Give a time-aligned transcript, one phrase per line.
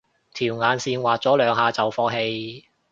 [0.33, 2.63] 條眼線畫咗兩下就放棄